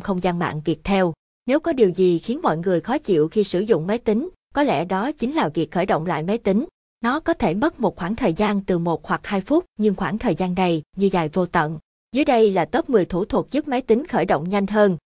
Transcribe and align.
không 0.00 0.22
gian 0.22 0.38
mạng 0.38 0.60
Viettel. 0.64 1.04
Nếu 1.46 1.60
có 1.60 1.72
điều 1.72 1.90
gì 1.90 2.18
khiến 2.18 2.40
mọi 2.42 2.58
người 2.58 2.80
khó 2.80 2.98
chịu 2.98 3.28
khi 3.28 3.44
sử 3.44 3.60
dụng 3.60 3.86
máy 3.86 3.98
tính, 3.98 4.28
có 4.54 4.62
lẽ 4.62 4.84
đó 4.84 5.12
chính 5.12 5.34
là 5.34 5.48
việc 5.48 5.70
khởi 5.70 5.86
động 5.86 6.06
lại 6.06 6.22
máy 6.22 6.38
tính. 6.38 6.64
Nó 7.00 7.20
có 7.20 7.34
thể 7.34 7.54
mất 7.54 7.80
một 7.80 7.96
khoảng 7.96 8.16
thời 8.16 8.32
gian 8.32 8.60
từ 8.64 8.78
1 8.78 9.06
hoặc 9.06 9.26
2 9.26 9.40
phút, 9.40 9.64
nhưng 9.78 9.94
khoảng 9.94 10.18
thời 10.18 10.34
gian 10.34 10.54
này 10.54 10.82
như 10.96 11.08
dài 11.12 11.28
vô 11.28 11.46
tận. 11.46 11.78
Dưới 12.12 12.24
đây 12.24 12.50
là 12.50 12.64
top 12.64 12.90
10 12.90 13.04
thủ 13.04 13.24
thuật 13.24 13.46
giúp 13.50 13.68
máy 13.68 13.82
tính 13.82 14.06
khởi 14.06 14.24
động 14.24 14.48
nhanh 14.48 14.66
hơn. 14.66 14.96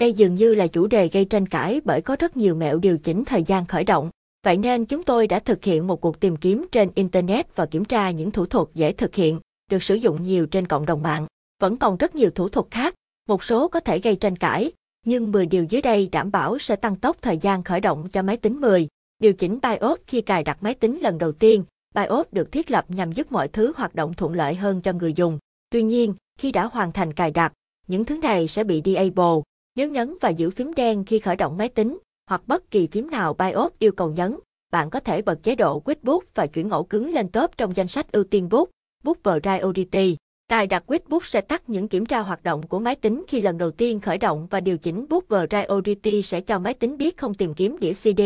Đây 0.00 0.12
dường 0.12 0.34
như 0.34 0.54
là 0.54 0.66
chủ 0.66 0.86
đề 0.86 1.08
gây 1.08 1.24
tranh 1.24 1.46
cãi 1.46 1.80
bởi 1.84 2.02
có 2.02 2.16
rất 2.18 2.36
nhiều 2.36 2.54
mẹo 2.54 2.78
điều 2.78 2.98
chỉnh 2.98 3.24
thời 3.24 3.42
gian 3.42 3.66
khởi 3.66 3.84
động. 3.84 4.10
Vậy 4.44 4.56
nên 4.56 4.84
chúng 4.84 5.02
tôi 5.02 5.26
đã 5.26 5.38
thực 5.38 5.64
hiện 5.64 5.86
một 5.86 6.00
cuộc 6.00 6.20
tìm 6.20 6.36
kiếm 6.36 6.66
trên 6.72 6.90
Internet 6.94 7.56
và 7.56 7.66
kiểm 7.66 7.84
tra 7.84 8.10
những 8.10 8.30
thủ 8.30 8.46
thuật 8.46 8.68
dễ 8.74 8.92
thực 8.92 9.14
hiện, 9.14 9.40
được 9.70 9.82
sử 9.82 9.94
dụng 9.94 10.22
nhiều 10.22 10.46
trên 10.46 10.66
cộng 10.66 10.86
đồng 10.86 11.02
mạng. 11.02 11.26
Vẫn 11.60 11.76
còn 11.76 11.96
rất 11.96 12.14
nhiều 12.14 12.30
thủ 12.30 12.48
thuật 12.48 12.66
khác, 12.70 12.94
một 13.30 13.44
số 13.44 13.68
có 13.68 13.80
thể 13.80 13.98
gây 13.98 14.16
tranh 14.16 14.36
cãi, 14.36 14.72
nhưng 15.06 15.32
10 15.32 15.46
điều 15.46 15.64
dưới 15.64 15.82
đây 15.82 16.08
đảm 16.12 16.30
bảo 16.30 16.58
sẽ 16.58 16.76
tăng 16.76 16.96
tốc 16.96 17.16
thời 17.22 17.38
gian 17.38 17.62
khởi 17.62 17.80
động 17.80 18.08
cho 18.08 18.22
máy 18.22 18.36
tính 18.36 18.60
10. 18.60 18.88
Điều 19.18 19.32
chỉnh 19.32 19.58
BIOS 19.62 20.00
khi 20.06 20.20
cài 20.20 20.44
đặt 20.44 20.62
máy 20.62 20.74
tính 20.74 21.00
lần 21.00 21.18
đầu 21.18 21.32
tiên. 21.32 21.64
BIOS 21.94 22.26
được 22.32 22.52
thiết 22.52 22.70
lập 22.70 22.84
nhằm 22.88 23.12
giúp 23.12 23.32
mọi 23.32 23.48
thứ 23.48 23.72
hoạt 23.76 23.94
động 23.94 24.14
thuận 24.14 24.34
lợi 24.34 24.54
hơn 24.54 24.80
cho 24.80 24.92
người 24.92 25.12
dùng. 25.12 25.38
Tuy 25.70 25.82
nhiên, 25.82 26.14
khi 26.38 26.52
đã 26.52 26.64
hoàn 26.64 26.92
thành 26.92 27.12
cài 27.12 27.30
đặt, 27.30 27.52
những 27.86 28.04
thứ 28.04 28.16
này 28.16 28.48
sẽ 28.48 28.64
bị 28.64 28.82
disable. 28.84 29.40
Nếu 29.76 29.90
nhấn 29.90 30.14
và 30.20 30.28
giữ 30.28 30.50
phím 30.50 30.74
đen 30.74 31.04
khi 31.04 31.18
khởi 31.18 31.36
động 31.36 31.56
máy 31.56 31.68
tính, 31.68 31.98
hoặc 32.26 32.42
bất 32.46 32.70
kỳ 32.70 32.86
phím 32.86 33.10
nào 33.10 33.34
BIOS 33.34 33.72
yêu 33.78 33.92
cầu 33.92 34.10
nhấn, 34.10 34.36
bạn 34.72 34.90
có 34.90 35.00
thể 35.00 35.22
bật 35.22 35.42
chế 35.42 35.54
độ 35.54 35.80
Quick 35.80 36.04
Boot 36.04 36.24
và 36.34 36.46
chuyển 36.46 36.70
ổ 36.70 36.82
cứng 36.82 37.12
lên 37.12 37.28
top 37.28 37.56
trong 37.56 37.76
danh 37.76 37.88
sách 37.88 38.12
ưu 38.12 38.24
tiên 38.24 38.48
boot, 38.48 38.70
boot 39.04 39.18
priority. 39.42 40.16
Cài 40.50 40.66
đặt 40.66 40.86
Quick 40.86 41.08
bút 41.08 41.26
sẽ 41.26 41.40
tắt 41.40 41.68
những 41.68 41.88
kiểm 41.88 42.06
tra 42.06 42.20
hoạt 42.20 42.42
động 42.42 42.66
của 42.66 42.78
máy 42.78 42.96
tính 42.96 43.24
khi 43.28 43.40
lần 43.40 43.58
đầu 43.58 43.70
tiên 43.70 44.00
khởi 44.00 44.18
động 44.18 44.46
và 44.50 44.60
điều 44.60 44.78
chỉnh 44.78 45.06
boot 45.08 45.24
priority 45.48 46.22
sẽ 46.22 46.40
cho 46.40 46.58
máy 46.58 46.74
tính 46.74 46.96
biết 46.96 47.16
không 47.16 47.34
tìm 47.34 47.54
kiếm 47.54 47.76
đĩa 47.80 47.92
CD, 47.92 48.20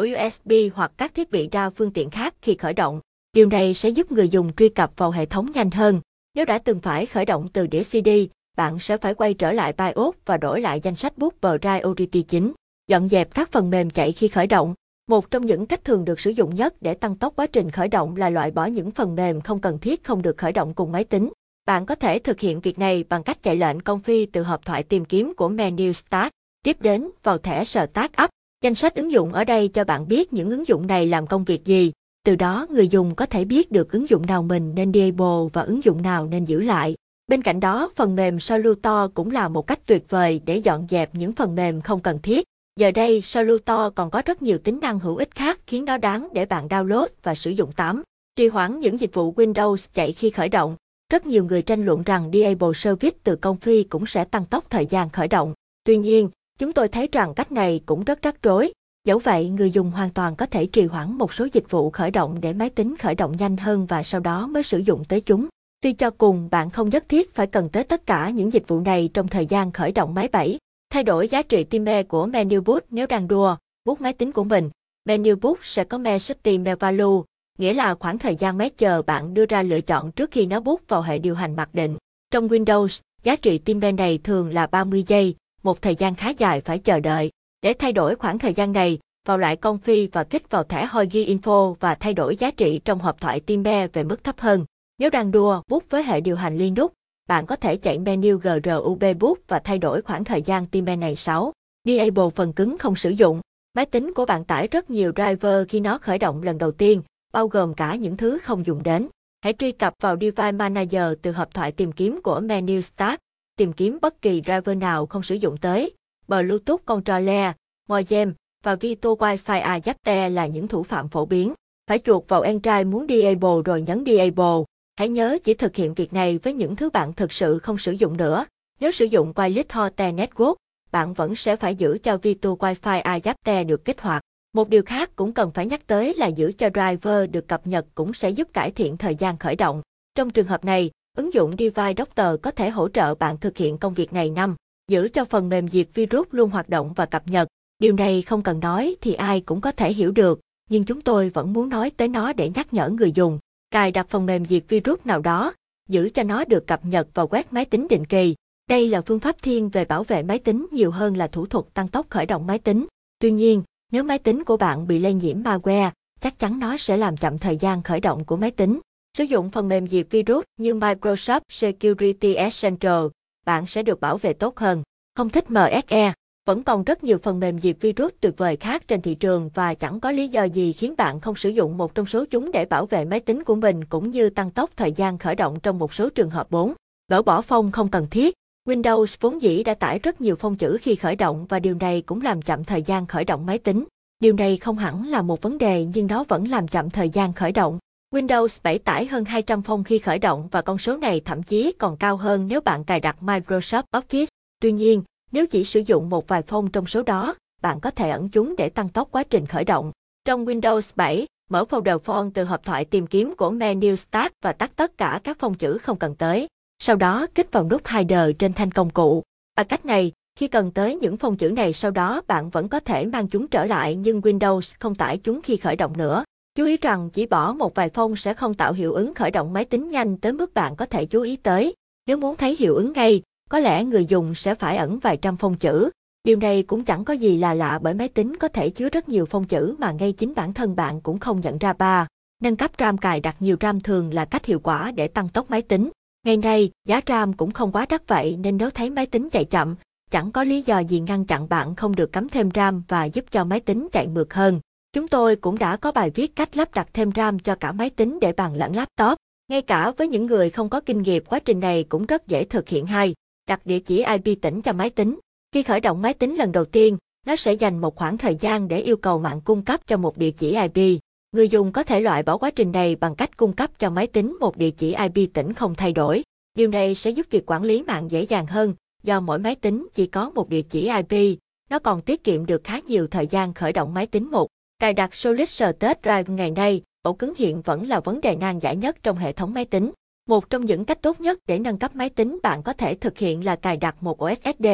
USB 0.00 0.52
hoặc 0.74 0.92
các 0.96 1.14
thiết 1.14 1.30
bị 1.30 1.46
đa 1.46 1.70
phương 1.70 1.92
tiện 1.92 2.10
khác 2.10 2.34
khi 2.42 2.54
khởi 2.54 2.72
động. 2.72 3.00
Điều 3.32 3.46
này 3.46 3.74
sẽ 3.74 3.88
giúp 3.88 4.12
người 4.12 4.28
dùng 4.28 4.52
truy 4.52 4.68
cập 4.68 4.92
vào 4.96 5.10
hệ 5.10 5.26
thống 5.26 5.46
nhanh 5.54 5.70
hơn. 5.70 6.00
Nếu 6.34 6.44
đã 6.44 6.58
từng 6.58 6.80
phải 6.80 7.06
khởi 7.06 7.24
động 7.24 7.48
từ 7.52 7.66
đĩa 7.66 7.82
CD, 7.82 8.08
bạn 8.56 8.78
sẽ 8.78 8.96
phải 8.96 9.14
quay 9.14 9.34
trở 9.34 9.52
lại 9.52 9.72
BIOS 9.78 10.14
và 10.26 10.36
đổi 10.36 10.60
lại 10.60 10.80
danh 10.80 10.96
sách 10.96 11.18
boot 11.18 11.34
priority 11.40 12.22
chính. 12.22 12.52
Dọn 12.88 13.08
dẹp 13.08 13.34
các 13.34 13.52
phần 13.52 13.70
mềm 13.70 13.90
chạy 13.90 14.12
khi 14.12 14.28
khởi 14.28 14.46
động. 14.46 14.74
Một 15.08 15.30
trong 15.30 15.46
những 15.46 15.66
cách 15.66 15.84
thường 15.84 16.04
được 16.04 16.20
sử 16.20 16.30
dụng 16.30 16.54
nhất 16.54 16.74
để 16.80 16.94
tăng 16.94 17.16
tốc 17.16 17.32
quá 17.36 17.46
trình 17.46 17.70
khởi 17.70 17.88
động 17.88 18.16
là 18.16 18.30
loại 18.30 18.50
bỏ 18.50 18.66
những 18.66 18.90
phần 18.90 19.16
mềm 19.16 19.40
không 19.40 19.60
cần 19.60 19.78
thiết 19.78 20.04
không 20.04 20.22
được 20.22 20.38
khởi 20.38 20.52
động 20.52 20.74
cùng 20.74 20.92
máy 20.92 21.04
tính. 21.04 21.30
Bạn 21.66 21.86
có 21.86 21.94
thể 21.94 22.18
thực 22.18 22.40
hiện 22.40 22.60
việc 22.60 22.78
này 22.78 23.04
bằng 23.08 23.22
cách 23.22 23.42
chạy 23.42 23.56
lệnh 23.56 23.80
công 23.80 24.00
phi 24.00 24.26
từ 24.26 24.42
hộp 24.42 24.64
thoại 24.64 24.82
tìm 24.82 25.04
kiếm 25.04 25.32
của 25.36 25.48
menu 25.48 25.92
Start, 25.92 26.28
tiếp 26.64 26.76
đến 26.80 27.08
vào 27.22 27.38
thẻ 27.38 27.64
Start 27.64 28.10
Up. 28.24 28.30
Danh 28.64 28.74
sách 28.74 28.94
ứng 28.94 29.12
dụng 29.12 29.32
ở 29.32 29.44
đây 29.44 29.68
cho 29.68 29.84
bạn 29.84 30.08
biết 30.08 30.32
những 30.32 30.50
ứng 30.50 30.66
dụng 30.66 30.86
này 30.86 31.06
làm 31.06 31.26
công 31.26 31.44
việc 31.44 31.64
gì. 31.64 31.92
Từ 32.24 32.36
đó 32.36 32.66
người 32.70 32.88
dùng 32.88 33.14
có 33.14 33.26
thể 33.26 33.44
biết 33.44 33.72
được 33.72 33.92
ứng 33.92 34.08
dụng 34.08 34.26
nào 34.26 34.42
mình 34.42 34.74
nên 34.74 34.92
disable 34.92 35.48
và 35.52 35.62
ứng 35.62 35.84
dụng 35.84 36.02
nào 36.02 36.26
nên 36.26 36.44
giữ 36.44 36.60
lại. 36.60 36.94
Bên 37.28 37.42
cạnh 37.42 37.60
đó, 37.60 37.90
phần 37.96 38.16
mềm 38.16 38.40
Solutor 38.40 39.10
cũng 39.14 39.30
là 39.30 39.48
một 39.48 39.66
cách 39.66 39.86
tuyệt 39.86 40.04
vời 40.08 40.40
để 40.44 40.56
dọn 40.56 40.86
dẹp 40.90 41.14
những 41.14 41.32
phần 41.32 41.54
mềm 41.54 41.80
không 41.80 42.00
cần 42.00 42.18
thiết. 42.22 42.44
Giờ 42.76 42.90
đây, 42.90 43.20
Solutor 43.20 43.92
còn 43.94 44.10
có 44.10 44.22
rất 44.26 44.42
nhiều 44.42 44.58
tính 44.58 44.80
năng 44.80 44.98
hữu 44.98 45.16
ích 45.16 45.34
khác 45.34 45.60
khiến 45.66 45.84
nó 45.84 45.98
đáng 45.98 46.28
để 46.32 46.46
bạn 46.46 46.68
download 46.68 47.06
và 47.22 47.34
sử 47.34 47.50
dụng 47.50 47.72
tắm. 47.72 48.02
Trì 48.36 48.48
hoãn 48.48 48.78
những 48.78 49.00
dịch 49.00 49.14
vụ 49.14 49.34
Windows 49.34 49.86
chạy 49.92 50.12
khi 50.12 50.30
khởi 50.30 50.48
động. 50.48 50.76
Rất 51.12 51.26
nhiều 51.26 51.44
người 51.44 51.62
tranh 51.62 51.84
luận 51.84 52.02
rằng 52.02 52.30
Diable 52.32 52.72
Service 52.74 53.18
từ 53.24 53.36
công 53.36 53.56
phi 53.56 53.82
cũng 53.82 54.06
sẽ 54.06 54.24
tăng 54.24 54.46
tốc 54.46 54.64
thời 54.70 54.86
gian 54.86 55.10
khởi 55.10 55.28
động. 55.28 55.54
Tuy 55.84 55.96
nhiên, 55.96 56.28
chúng 56.58 56.72
tôi 56.72 56.88
thấy 56.88 57.08
rằng 57.12 57.34
cách 57.34 57.52
này 57.52 57.80
cũng 57.86 58.04
rất 58.04 58.22
rắc 58.22 58.42
rối. 58.42 58.72
Dẫu 59.04 59.18
vậy, 59.18 59.48
người 59.48 59.70
dùng 59.70 59.90
hoàn 59.90 60.10
toàn 60.10 60.36
có 60.36 60.46
thể 60.46 60.66
trì 60.66 60.84
hoãn 60.84 61.12
một 61.12 61.34
số 61.34 61.48
dịch 61.52 61.70
vụ 61.70 61.90
khởi 61.90 62.10
động 62.10 62.40
để 62.40 62.52
máy 62.52 62.70
tính 62.70 62.96
khởi 62.96 63.14
động 63.14 63.32
nhanh 63.38 63.56
hơn 63.56 63.86
và 63.86 64.02
sau 64.02 64.20
đó 64.20 64.46
mới 64.46 64.62
sử 64.62 64.78
dụng 64.78 65.04
tới 65.04 65.20
chúng. 65.20 65.48
Tuy 65.82 65.92
cho 65.92 66.10
cùng, 66.10 66.48
bạn 66.50 66.70
không 66.70 66.90
nhất 66.90 67.04
thiết 67.08 67.34
phải 67.34 67.46
cần 67.46 67.68
tới 67.68 67.84
tất 67.84 68.06
cả 68.06 68.30
những 68.30 68.52
dịch 68.52 68.68
vụ 68.68 68.80
này 68.80 69.10
trong 69.14 69.28
thời 69.28 69.46
gian 69.46 69.72
khởi 69.72 69.92
động 69.92 70.14
máy 70.14 70.28
7. 70.28 70.58
Thay 70.90 71.04
đổi 71.04 71.28
giá 71.28 71.42
trị 71.42 71.64
time 71.64 72.02
của 72.02 72.26
menu 72.26 72.60
boot 72.60 72.84
nếu 72.90 73.06
đang 73.06 73.28
đua, 73.28 73.56
bút 73.84 74.00
máy 74.00 74.12
tính 74.12 74.32
của 74.32 74.44
mình. 74.44 74.70
Menu 75.04 75.36
boot 75.36 75.58
sẽ 75.62 75.84
có 75.84 75.98
me 75.98 76.18
time 76.42 76.74
value, 76.74 77.22
nghĩa 77.62 77.74
là 77.74 77.94
khoảng 77.94 78.18
thời 78.18 78.36
gian 78.36 78.58
máy 78.58 78.70
chờ 78.70 79.02
bạn 79.02 79.34
đưa 79.34 79.46
ra 79.46 79.62
lựa 79.62 79.80
chọn 79.80 80.12
trước 80.12 80.30
khi 80.30 80.46
nó 80.46 80.60
bút 80.60 80.80
vào 80.88 81.02
hệ 81.02 81.18
điều 81.18 81.34
hành 81.34 81.56
mặc 81.56 81.68
định. 81.72 81.96
Trong 82.30 82.48
Windows, 82.48 83.00
giá 83.22 83.36
trị 83.36 83.58
time 83.58 83.92
này 83.92 84.18
thường 84.24 84.50
là 84.50 84.66
30 84.66 85.04
giây, 85.06 85.34
một 85.62 85.82
thời 85.82 85.94
gian 85.94 86.14
khá 86.14 86.30
dài 86.30 86.60
phải 86.60 86.78
chờ 86.78 87.00
đợi. 87.00 87.30
Để 87.62 87.74
thay 87.74 87.92
đổi 87.92 88.14
khoảng 88.14 88.38
thời 88.38 88.54
gian 88.54 88.72
này, 88.72 88.98
vào 89.26 89.38
lại 89.38 89.56
config 89.56 90.08
và 90.12 90.24
kích 90.24 90.50
vào 90.50 90.64
thẻ 90.64 90.86
Hoigi 90.86 91.36
Info 91.36 91.74
và 91.80 91.94
thay 91.94 92.14
đổi 92.14 92.36
giá 92.36 92.50
trị 92.50 92.80
trong 92.84 92.98
hộp 92.98 93.20
thoại 93.20 93.40
time 93.40 93.86
về 93.86 94.04
mức 94.04 94.24
thấp 94.24 94.40
hơn. 94.40 94.64
Nếu 94.98 95.10
đang 95.10 95.30
đua 95.30 95.62
bút 95.68 95.84
với 95.90 96.02
hệ 96.02 96.20
điều 96.20 96.36
hành 96.36 96.56
Linux, 96.56 96.90
bạn 97.28 97.46
có 97.46 97.56
thể 97.56 97.76
chạy 97.76 97.98
menu 97.98 98.38
GRUB 98.38 99.04
bút 99.20 99.38
và 99.48 99.58
thay 99.58 99.78
đổi 99.78 100.02
khoảng 100.02 100.24
thời 100.24 100.42
gian 100.42 100.66
time 100.66 100.96
này 100.96 101.16
6. 101.16 101.52
Disable 101.84 102.30
phần 102.34 102.52
cứng 102.52 102.78
không 102.78 102.96
sử 102.96 103.10
dụng. 103.10 103.40
Máy 103.74 103.86
tính 103.86 104.14
của 104.14 104.24
bạn 104.24 104.44
tải 104.44 104.68
rất 104.68 104.90
nhiều 104.90 105.12
driver 105.16 105.68
khi 105.68 105.80
nó 105.80 105.98
khởi 105.98 106.18
động 106.18 106.42
lần 106.42 106.58
đầu 106.58 106.72
tiên, 106.72 107.02
bao 107.32 107.48
gồm 107.48 107.74
cả 107.74 107.94
những 107.94 108.16
thứ 108.16 108.38
không 108.42 108.66
dùng 108.66 108.82
đến. 108.82 109.08
Hãy 109.40 109.54
truy 109.58 109.72
cập 109.72 109.94
vào 110.00 110.16
Device 110.20 110.52
Manager 110.52 111.12
từ 111.22 111.32
hộp 111.32 111.54
thoại 111.54 111.72
tìm 111.72 111.92
kiếm 111.92 112.20
của 112.24 112.40
menu 112.40 112.80
Start, 112.80 113.20
tìm 113.56 113.72
kiếm 113.72 113.98
bất 114.02 114.22
kỳ 114.22 114.42
driver 114.44 114.76
nào 114.76 115.06
không 115.06 115.22
sử 115.22 115.34
dụng 115.34 115.56
tới. 115.56 115.94
Bluetooth 116.28 116.84
Controller, 116.84 117.52
modem 117.88 118.34
và 118.62 118.74
Vito 118.74 119.10
Wi-Fi 119.10 119.62
Adapter 119.62 120.32
là 120.32 120.46
những 120.46 120.68
thủ 120.68 120.82
phạm 120.82 121.08
phổ 121.08 121.26
biến. 121.26 121.54
Phải 121.88 121.98
chuột 121.98 122.28
vào 122.28 122.40
Android 122.40 122.86
muốn 122.86 123.06
Disable 123.08 123.62
rồi 123.64 123.82
nhấn 123.82 124.04
Disable. 124.06 124.64
Hãy 124.96 125.08
nhớ 125.08 125.38
chỉ 125.44 125.54
thực 125.54 125.76
hiện 125.76 125.94
việc 125.94 126.12
này 126.12 126.38
với 126.38 126.52
những 126.52 126.76
thứ 126.76 126.90
bạn 126.90 127.12
thực 127.12 127.32
sự 127.32 127.58
không 127.58 127.78
sử 127.78 127.92
dụng 127.92 128.16
nữa. 128.16 128.44
Nếu 128.80 128.92
sử 128.92 129.04
dụng 129.04 129.32
Wireless 129.32 129.64
Hotel 129.70 130.14
Network, 130.14 130.54
bạn 130.92 131.14
vẫn 131.14 131.36
sẽ 131.36 131.56
phải 131.56 131.74
giữ 131.74 131.98
cho 132.02 132.16
Vito 132.16 132.50
Wi-Fi 132.50 133.02
Adapter 133.02 133.66
được 133.66 133.84
kích 133.84 134.00
hoạt. 134.00 134.22
Một 134.52 134.68
điều 134.68 134.82
khác 134.82 135.10
cũng 135.16 135.32
cần 135.32 135.50
phải 135.50 135.66
nhắc 135.66 135.86
tới 135.86 136.14
là 136.14 136.26
giữ 136.26 136.52
cho 136.58 136.68
driver 136.74 137.30
được 137.30 137.48
cập 137.48 137.66
nhật 137.66 137.86
cũng 137.94 138.14
sẽ 138.14 138.30
giúp 138.30 138.48
cải 138.52 138.70
thiện 138.70 138.96
thời 138.96 139.14
gian 139.14 139.38
khởi 139.38 139.56
động. 139.56 139.82
Trong 140.14 140.30
trường 140.30 140.46
hợp 140.46 140.64
này, 140.64 140.90
ứng 141.16 141.34
dụng 141.34 141.50
Device 141.58 141.94
Doctor 141.98 142.40
có 142.42 142.50
thể 142.50 142.70
hỗ 142.70 142.88
trợ 142.88 143.14
bạn 143.14 143.36
thực 143.36 143.56
hiện 143.56 143.78
công 143.78 143.94
việc 143.94 144.12
này 144.12 144.30
năm, 144.30 144.56
giữ 144.88 145.08
cho 145.08 145.24
phần 145.24 145.48
mềm 145.48 145.68
diệt 145.68 145.88
virus 145.94 146.26
luôn 146.30 146.50
hoạt 146.50 146.68
động 146.68 146.92
và 146.96 147.06
cập 147.06 147.28
nhật. 147.28 147.48
Điều 147.78 147.92
này 147.92 148.22
không 148.22 148.42
cần 148.42 148.60
nói 148.60 148.96
thì 149.00 149.14
ai 149.14 149.40
cũng 149.40 149.60
có 149.60 149.72
thể 149.72 149.92
hiểu 149.92 150.10
được, 150.10 150.40
nhưng 150.70 150.84
chúng 150.84 151.00
tôi 151.00 151.28
vẫn 151.28 151.52
muốn 151.52 151.68
nói 151.68 151.90
tới 151.90 152.08
nó 152.08 152.32
để 152.32 152.50
nhắc 152.54 152.74
nhở 152.74 152.88
người 152.88 153.12
dùng. 153.12 153.38
Cài 153.70 153.92
đặt 153.92 154.08
phần 154.08 154.26
mềm 154.26 154.46
diệt 154.46 154.64
virus 154.68 154.98
nào 155.04 155.20
đó, 155.20 155.54
giữ 155.88 156.08
cho 156.08 156.22
nó 156.22 156.44
được 156.44 156.66
cập 156.66 156.84
nhật 156.84 157.08
và 157.14 157.26
quét 157.26 157.52
máy 157.52 157.64
tính 157.64 157.86
định 157.90 158.04
kỳ. 158.04 158.34
Đây 158.70 158.88
là 158.88 159.00
phương 159.00 159.20
pháp 159.20 159.42
thiên 159.42 159.68
về 159.68 159.84
bảo 159.84 160.04
vệ 160.04 160.22
máy 160.22 160.38
tính 160.38 160.66
nhiều 160.72 160.90
hơn 160.90 161.16
là 161.16 161.26
thủ 161.26 161.46
thuật 161.46 161.64
tăng 161.74 161.88
tốc 161.88 162.06
khởi 162.10 162.26
động 162.26 162.46
máy 162.46 162.58
tính. 162.58 162.86
Tuy 163.18 163.30
nhiên, 163.30 163.62
nếu 163.92 164.04
máy 164.04 164.18
tính 164.18 164.44
của 164.44 164.56
bạn 164.56 164.86
bị 164.86 164.98
lây 164.98 165.14
nhiễm 165.14 165.42
malware, 165.42 165.90
chắc 166.20 166.38
chắn 166.38 166.58
nó 166.58 166.76
sẽ 166.76 166.96
làm 166.96 167.16
chậm 167.16 167.38
thời 167.38 167.56
gian 167.56 167.82
khởi 167.82 168.00
động 168.00 168.24
của 168.24 168.36
máy 168.36 168.50
tính. 168.50 168.80
Sử 169.18 169.24
dụng 169.24 169.50
phần 169.50 169.68
mềm 169.68 169.88
diệt 169.88 170.06
virus 170.10 170.44
như 170.56 170.74
Microsoft 170.74 171.40
Security 171.48 172.34
Essential, 172.34 173.06
bạn 173.46 173.66
sẽ 173.66 173.82
được 173.82 174.00
bảo 174.00 174.18
vệ 174.18 174.32
tốt 174.32 174.58
hơn. 174.58 174.82
Không 175.16 175.30
thích 175.30 175.50
MSE, 175.50 176.12
vẫn 176.46 176.62
còn 176.62 176.84
rất 176.84 177.04
nhiều 177.04 177.18
phần 177.18 177.40
mềm 177.40 177.58
diệt 177.58 177.76
virus 177.80 178.12
tuyệt 178.20 178.34
vời 178.36 178.56
khác 178.56 178.88
trên 178.88 179.02
thị 179.02 179.14
trường 179.14 179.50
và 179.54 179.74
chẳng 179.74 180.00
có 180.00 180.10
lý 180.10 180.28
do 180.28 180.44
gì 180.44 180.72
khiến 180.72 180.94
bạn 180.98 181.20
không 181.20 181.34
sử 181.34 181.48
dụng 181.48 181.78
một 181.78 181.94
trong 181.94 182.06
số 182.06 182.24
chúng 182.30 182.52
để 182.52 182.64
bảo 182.64 182.86
vệ 182.86 183.04
máy 183.04 183.20
tính 183.20 183.44
của 183.44 183.54
mình 183.54 183.84
cũng 183.84 184.10
như 184.10 184.30
tăng 184.30 184.50
tốc 184.50 184.70
thời 184.76 184.92
gian 184.92 185.18
khởi 185.18 185.34
động 185.34 185.60
trong 185.62 185.78
một 185.78 185.94
số 185.94 186.10
trường 186.10 186.30
hợp 186.30 186.50
4. 186.50 186.72
Gỡ 187.08 187.22
bỏ 187.22 187.42
phong 187.42 187.72
không 187.72 187.88
cần 187.88 188.06
thiết. 188.10 188.34
Windows 188.68 189.16
vốn 189.20 189.42
dĩ 189.42 189.62
đã 189.62 189.74
tải 189.74 189.98
rất 189.98 190.20
nhiều 190.20 190.36
phông 190.36 190.56
chữ 190.56 190.78
khi 190.80 190.94
khởi 190.94 191.16
động 191.16 191.46
và 191.48 191.58
điều 191.58 191.74
này 191.74 192.02
cũng 192.06 192.20
làm 192.20 192.42
chậm 192.42 192.64
thời 192.64 192.82
gian 192.82 193.06
khởi 193.06 193.24
động 193.24 193.46
máy 193.46 193.58
tính. 193.58 193.84
Điều 194.20 194.32
này 194.32 194.56
không 194.56 194.78
hẳn 194.78 195.08
là 195.08 195.22
một 195.22 195.42
vấn 195.42 195.58
đề 195.58 195.84
nhưng 195.84 196.06
nó 196.06 196.24
vẫn 196.24 196.48
làm 196.48 196.68
chậm 196.68 196.90
thời 196.90 197.08
gian 197.08 197.32
khởi 197.32 197.52
động. 197.52 197.78
Windows 198.14 198.58
7 198.62 198.78
tải 198.78 199.06
hơn 199.06 199.24
200 199.24 199.62
phông 199.62 199.84
khi 199.84 199.98
khởi 199.98 200.18
động 200.18 200.48
và 200.50 200.62
con 200.62 200.78
số 200.78 200.96
này 200.96 201.20
thậm 201.24 201.42
chí 201.42 201.72
còn 201.78 201.96
cao 201.96 202.16
hơn 202.16 202.48
nếu 202.48 202.60
bạn 202.60 202.84
cài 202.84 203.00
đặt 203.00 203.16
Microsoft 203.20 203.82
Office. 203.92 204.26
Tuy 204.60 204.72
nhiên, 204.72 205.02
nếu 205.32 205.46
chỉ 205.46 205.64
sử 205.64 205.80
dụng 205.86 206.10
một 206.10 206.28
vài 206.28 206.42
phông 206.42 206.70
trong 206.70 206.86
số 206.86 207.02
đó, 207.02 207.34
bạn 207.62 207.80
có 207.80 207.90
thể 207.90 208.10
ẩn 208.10 208.28
chúng 208.28 208.56
để 208.56 208.68
tăng 208.68 208.88
tốc 208.88 209.08
quá 209.10 209.24
trình 209.24 209.46
khởi 209.46 209.64
động. 209.64 209.92
Trong 210.24 210.44
Windows 210.44 210.92
7, 210.96 211.26
mở 211.50 211.64
folder 211.70 211.98
phone 211.98 212.28
từ 212.34 212.44
hộp 212.44 212.64
thoại 212.64 212.84
tìm 212.84 213.06
kiếm 213.06 213.34
của 213.36 213.50
menu 213.50 213.96
Start 213.96 214.32
và 214.42 214.52
tắt 214.52 214.72
tất 214.76 214.98
cả 214.98 215.20
các 215.24 215.38
phông 215.38 215.54
chữ 215.54 215.78
không 215.78 215.98
cần 215.98 216.14
tới. 216.14 216.48
Sau 216.84 216.96
đó 216.96 217.26
kích 217.34 217.52
vào 217.52 217.64
nút 217.64 217.82
Hider 217.86 218.30
trên 218.38 218.52
thanh 218.52 218.70
công 218.70 218.90
cụ. 218.90 219.22
Bằng 219.56 219.66
cách 219.66 219.86
này, 219.86 220.12
khi 220.38 220.48
cần 220.48 220.70
tới 220.70 220.96
những 220.96 221.16
phông 221.16 221.36
chữ 221.36 221.48
này 221.48 221.72
sau 221.72 221.90
đó 221.90 222.22
bạn 222.26 222.50
vẫn 222.50 222.68
có 222.68 222.80
thể 222.80 223.06
mang 223.06 223.28
chúng 223.28 223.48
trở 223.48 223.64
lại 223.64 223.96
nhưng 223.96 224.20
Windows 224.20 224.72
không 224.80 224.94
tải 224.94 225.18
chúng 225.18 225.42
khi 225.42 225.56
khởi 225.56 225.76
động 225.76 225.96
nữa. 225.96 226.24
Chú 226.54 226.64
ý 226.64 226.76
rằng 226.76 227.10
chỉ 227.10 227.26
bỏ 227.26 227.52
một 227.52 227.74
vài 227.74 227.88
phông 227.88 228.16
sẽ 228.16 228.34
không 228.34 228.54
tạo 228.54 228.72
hiệu 228.72 228.92
ứng 228.92 229.14
khởi 229.14 229.30
động 229.30 229.52
máy 229.52 229.64
tính 229.64 229.88
nhanh 229.88 230.16
tới 230.16 230.32
mức 230.32 230.54
bạn 230.54 230.76
có 230.76 230.86
thể 230.86 231.06
chú 231.06 231.22
ý 231.22 231.36
tới. 231.36 231.74
Nếu 232.06 232.16
muốn 232.16 232.36
thấy 232.36 232.56
hiệu 232.58 232.74
ứng 232.74 232.92
ngay, 232.92 233.22
có 233.50 233.58
lẽ 233.58 233.84
người 233.84 234.06
dùng 234.06 234.34
sẽ 234.34 234.54
phải 234.54 234.76
ẩn 234.76 234.98
vài 234.98 235.16
trăm 235.16 235.36
phông 235.36 235.56
chữ. 235.56 235.90
Điều 236.24 236.36
này 236.36 236.62
cũng 236.62 236.84
chẳng 236.84 237.04
có 237.04 237.12
gì 237.14 237.38
là 237.38 237.54
lạ 237.54 237.78
bởi 237.82 237.94
máy 237.94 238.08
tính 238.08 238.36
có 238.36 238.48
thể 238.48 238.70
chứa 238.70 238.88
rất 238.88 239.08
nhiều 239.08 239.26
phông 239.26 239.44
chữ 239.44 239.74
mà 239.78 239.92
ngay 239.92 240.12
chính 240.12 240.34
bản 240.34 240.52
thân 240.52 240.76
bạn 240.76 241.00
cũng 241.00 241.18
không 241.18 241.40
nhận 241.40 241.58
ra 241.58 241.72
ba. 241.72 242.06
Nâng 242.42 242.56
cấp 242.56 242.70
RAM 242.78 242.98
cài 242.98 243.20
đặt 243.20 243.36
nhiều 243.40 243.56
RAM 243.60 243.80
thường 243.80 244.14
là 244.14 244.24
cách 244.24 244.44
hiệu 244.44 244.60
quả 244.60 244.90
để 244.90 245.08
tăng 245.08 245.28
tốc 245.28 245.50
máy 245.50 245.62
tính. 245.62 245.90
Ngày 246.26 246.36
nay, 246.36 246.70
giá 246.88 247.00
RAM 247.06 247.32
cũng 247.32 247.50
không 247.50 247.72
quá 247.72 247.86
đắt 247.88 248.08
vậy 248.08 248.36
nên 248.40 248.56
nếu 248.56 248.70
thấy 248.70 248.90
máy 248.90 249.06
tính 249.06 249.28
chạy 249.30 249.44
chậm, 249.44 249.76
chẳng 250.10 250.32
có 250.32 250.44
lý 250.44 250.62
do 250.62 250.78
gì 250.78 251.00
ngăn 251.00 251.24
chặn 251.24 251.48
bạn 251.48 251.74
không 251.74 251.96
được 251.96 252.12
cắm 252.12 252.28
thêm 252.28 252.48
RAM 252.54 252.82
và 252.88 253.04
giúp 253.04 253.24
cho 253.30 253.44
máy 253.44 253.60
tính 253.60 253.88
chạy 253.92 254.06
mượt 254.06 254.34
hơn. 254.34 254.60
Chúng 254.92 255.08
tôi 255.08 255.36
cũng 255.36 255.58
đã 255.58 255.76
có 255.76 255.92
bài 255.92 256.10
viết 256.10 256.36
cách 256.36 256.56
lắp 256.56 256.74
đặt 256.74 256.88
thêm 256.92 257.10
RAM 257.16 257.38
cho 257.38 257.54
cả 257.54 257.72
máy 257.72 257.90
tính 257.90 258.18
để 258.20 258.32
bàn 258.32 258.54
lẫn 258.54 258.76
laptop. 258.76 259.18
Ngay 259.48 259.62
cả 259.62 259.90
với 259.90 260.08
những 260.08 260.26
người 260.26 260.50
không 260.50 260.68
có 260.68 260.80
kinh 260.80 261.02
nghiệm 261.02 261.24
quá 261.24 261.38
trình 261.38 261.60
này 261.60 261.84
cũng 261.88 262.06
rất 262.06 262.26
dễ 262.26 262.44
thực 262.44 262.68
hiện 262.68 262.86
hay. 262.86 263.14
Đặt 263.48 263.66
địa 263.66 263.78
chỉ 263.78 264.04
IP 264.04 264.42
tỉnh 264.42 264.62
cho 264.62 264.72
máy 264.72 264.90
tính. 264.90 265.18
Khi 265.52 265.62
khởi 265.62 265.80
động 265.80 266.02
máy 266.02 266.14
tính 266.14 266.36
lần 266.36 266.52
đầu 266.52 266.64
tiên, 266.64 266.96
nó 267.26 267.36
sẽ 267.36 267.52
dành 267.52 267.80
một 267.80 267.96
khoảng 267.96 268.18
thời 268.18 268.34
gian 268.34 268.68
để 268.68 268.80
yêu 268.80 268.96
cầu 268.96 269.18
mạng 269.18 269.40
cung 269.44 269.62
cấp 269.62 269.86
cho 269.86 269.96
một 269.96 270.18
địa 270.18 270.30
chỉ 270.30 270.56
IP. 270.56 271.00
Người 271.32 271.48
dùng 271.48 271.72
có 271.72 271.82
thể 271.82 272.00
loại 272.00 272.22
bỏ 272.22 272.38
quá 272.38 272.50
trình 272.50 272.72
này 272.72 272.96
bằng 272.96 273.14
cách 273.14 273.36
cung 273.36 273.52
cấp 273.52 273.70
cho 273.78 273.90
máy 273.90 274.06
tính 274.06 274.36
một 274.40 274.56
địa 274.56 274.70
chỉ 274.70 274.94
IP 274.94 275.34
tỉnh 275.34 275.52
không 275.52 275.74
thay 275.74 275.92
đổi. 275.92 276.22
Điều 276.54 276.68
này 276.68 276.94
sẽ 276.94 277.10
giúp 277.10 277.26
việc 277.30 277.50
quản 277.50 277.62
lý 277.62 277.82
mạng 277.82 278.10
dễ 278.10 278.22
dàng 278.22 278.46
hơn, 278.46 278.74
do 279.02 279.20
mỗi 279.20 279.38
máy 279.38 279.54
tính 279.54 279.88
chỉ 279.92 280.06
có 280.06 280.30
một 280.30 280.48
địa 280.48 280.62
chỉ 280.62 280.90
IP, 281.08 281.38
nó 281.70 281.78
còn 281.78 282.00
tiết 282.00 282.24
kiệm 282.24 282.46
được 282.46 282.64
khá 282.64 282.80
nhiều 282.86 283.06
thời 283.06 283.26
gian 283.26 283.54
khởi 283.54 283.72
động 283.72 283.94
máy 283.94 284.06
tính 284.06 284.30
một. 284.30 284.48
Cài 284.78 284.92
đặt 284.92 285.14
Solid 285.14 285.48
State 285.48 285.94
Drive 286.02 286.34
ngày 286.34 286.50
nay, 286.50 286.82
ổ 287.02 287.12
cứng 287.12 287.32
hiện 287.36 287.62
vẫn 287.62 287.88
là 287.88 288.00
vấn 288.00 288.20
đề 288.20 288.36
nan 288.36 288.58
giải 288.58 288.76
nhất 288.76 288.96
trong 289.02 289.16
hệ 289.18 289.32
thống 289.32 289.54
máy 289.54 289.64
tính. 289.64 289.92
Một 290.28 290.50
trong 290.50 290.64
những 290.64 290.84
cách 290.84 291.02
tốt 291.02 291.20
nhất 291.20 291.38
để 291.46 291.58
nâng 291.58 291.78
cấp 291.78 291.96
máy 291.96 292.08
tính 292.08 292.38
bạn 292.42 292.62
có 292.62 292.72
thể 292.72 292.94
thực 292.94 293.18
hiện 293.18 293.44
là 293.44 293.56
cài 293.56 293.76
đặt 293.76 294.02
một 294.02 294.18
ổ 294.18 294.30
SSD, 294.34 294.66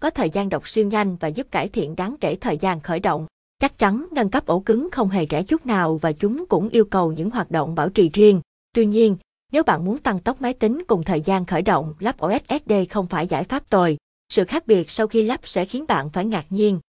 có 0.00 0.10
thời 0.10 0.30
gian 0.30 0.48
đọc 0.48 0.68
siêu 0.68 0.86
nhanh 0.86 1.16
và 1.16 1.28
giúp 1.28 1.46
cải 1.50 1.68
thiện 1.68 1.96
đáng 1.96 2.16
kể 2.20 2.36
thời 2.40 2.56
gian 2.56 2.80
khởi 2.80 3.00
động. 3.00 3.26
Chắc 3.64 3.78
chắn 3.78 4.06
nâng 4.12 4.28
cấp 4.28 4.46
ổ 4.46 4.60
cứng 4.60 4.88
không 4.92 5.08
hề 5.08 5.26
rẻ 5.30 5.42
chút 5.42 5.66
nào 5.66 5.96
và 5.96 6.12
chúng 6.12 6.44
cũng 6.46 6.68
yêu 6.68 6.84
cầu 6.84 7.12
những 7.12 7.30
hoạt 7.30 7.50
động 7.50 7.74
bảo 7.74 7.88
trì 7.88 8.08
riêng. 8.12 8.40
Tuy 8.74 8.86
nhiên, 8.86 9.16
nếu 9.52 9.62
bạn 9.62 9.84
muốn 9.84 9.98
tăng 9.98 10.20
tốc 10.20 10.42
máy 10.42 10.54
tính 10.54 10.82
cùng 10.86 11.02
thời 11.02 11.20
gian 11.20 11.44
khởi 11.44 11.62
động, 11.62 11.94
lắp 11.98 12.18
ổ 12.18 12.30
SSD 12.48 12.72
không 12.90 13.06
phải 13.06 13.26
giải 13.26 13.44
pháp 13.44 13.70
tồi. 13.70 13.96
Sự 14.28 14.44
khác 14.44 14.66
biệt 14.66 14.90
sau 14.90 15.06
khi 15.06 15.22
lắp 15.22 15.40
sẽ 15.44 15.64
khiến 15.64 15.84
bạn 15.88 16.10
phải 16.10 16.24
ngạc 16.24 16.46
nhiên. 16.50 16.80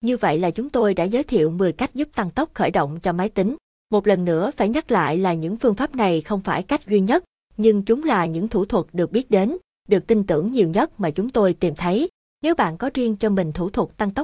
Như 0.00 0.16
vậy 0.16 0.38
là 0.38 0.50
chúng 0.50 0.70
tôi 0.70 0.94
đã 0.94 1.04
giới 1.04 1.22
thiệu 1.22 1.50
10 1.50 1.72
cách 1.72 1.94
giúp 1.94 2.08
tăng 2.14 2.30
tốc 2.30 2.50
khởi 2.54 2.70
động 2.70 3.00
cho 3.00 3.12
máy 3.12 3.28
tính. 3.28 3.56
Một 3.90 4.06
lần 4.06 4.24
nữa 4.24 4.50
phải 4.56 4.68
nhắc 4.68 4.90
lại 4.90 5.18
là 5.18 5.34
những 5.34 5.56
phương 5.56 5.74
pháp 5.74 5.94
này 5.94 6.20
không 6.20 6.40
phải 6.40 6.62
cách 6.62 6.86
duy 6.86 7.00
nhất, 7.00 7.24
nhưng 7.56 7.82
chúng 7.82 8.04
là 8.04 8.26
những 8.26 8.48
thủ 8.48 8.64
thuật 8.64 8.86
được 8.92 9.12
biết 9.12 9.30
đến, 9.30 9.56
được 9.88 10.06
tin 10.06 10.26
tưởng 10.26 10.52
nhiều 10.52 10.68
nhất 10.68 11.00
mà 11.00 11.10
chúng 11.10 11.30
tôi 11.30 11.54
tìm 11.54 11.74
thấy. 11.74 12.08
Nếu 12.42 12.54
bạn 12.54 12.76
có 12.76 12.90
riêng 12.94 13.16
cho 13.16 13.30
mình 13.30 13.52
thủ 13.52 13.70
thuật 13.70 13.88
tăng 13.96 14.10
tốc 14.10 14.12